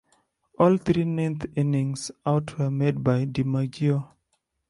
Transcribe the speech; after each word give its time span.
All 0.57 0.77
three 0.77 1.03
ninth-inning 1.03 1.95
outs 2.25 2.57
were 2.57 2.71
made 2.71 3.03
by 3.03 3.27
DiMaggio. 3.27 4.09